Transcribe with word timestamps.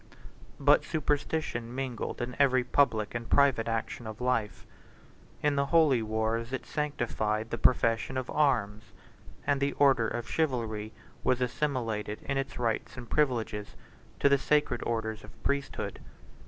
But 0.59 0.83
superstition 0.83 1.75
mingled 1.75 2.23
in 2.23 2.35
every 2.39 2.63
public 2.63 3.13
and 3.13 3.29
private 3.29 3.67
action 3.67 4.07
of 4.07 4.19
life: 4.19 4.65
in 5.43 5.55
the 5.57 5.67
holy 5.67 6.01
wars, 6.01 6.51
it 6.51 6.65
sanctified 6.65 7.51
the 7.51 7.59
profession 7.59 8.17
of 8.17 8.27
arms; 8.31 8.83
and 9.45 9.61
the 9.61 9.73
order 9.73 10.07
of 10.07 10.27
chivalry 10.27 10.91
was 11.23 11.39
assimilated 11.39 12.19
in 12.23 12.35
its 12.39 12.57
rights 12.57 12.97
and 12.97 13.11
privileges 13.11 13.75
to 14.19 14.27
the 14.27 14.39
sacred 14.39 14.81
orders 14.87 15.23
of 15.23 15.43
priesthood. 15.43 15.99